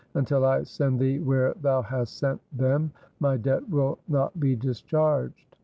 Until 0.15 0.45
I 0.45 0.63
send 0.63 0.99
thee 0.99 1.19
where 1.19 1.53
thou 1.61 1.83
hast 1.83 2.17
sent 2.17 2.41
them, 2.51 2.91
my 3.19 3.37
debt 3.37 3.69
will 3.69 3.99
not 4.07 4.39
be 4.39 4.55
discharged.' 4.55 5.55